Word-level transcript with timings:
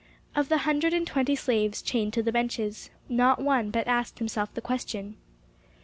Of 0.35 0.49
the 0.49 0.57
hundred 0.65 0.95
and 0.95 1.05
twenty 1.05 1.35
slaves 1.35 1.79
chained 1.79 2.13
to 2.13 2.23
the 2.23 2.31
benches, 2.31 2.89
not 3.07 3.39
one 3.39 3.69
but 3.69 3.85
asked 3.87 4.17
himself 4.17 4.51
the 4.55 4.59
question. 4.59 5.15